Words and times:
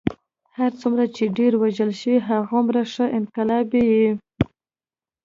هر 0.57 0.71
څومره 0.81 1.03
چې 1.15 1.23
ډېر 1.37 1.51
وژلی 1.61 1.95
شې 2.01 2.13
هغومره 2.27 2.81
ښه 2.93 3.05
انقلابي 3.17 3.83
یې. 3.99 4.07